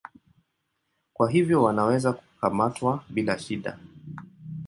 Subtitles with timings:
[1.13, 3.77] Kwa hivyo wanaweza kukamatwa bila shida.